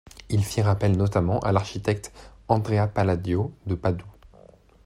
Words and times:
Ils 0.29 0.43
firent 0.43 0.67
appel 0.67 0.97
notamment 0.97 1.37
à 1.41 1.51
l’architecte 1.51 2.11
Andrea 2.47 2.87
Palladio 2.91 3.53
de 3.67 3.75
Padoue. 3.75 4.07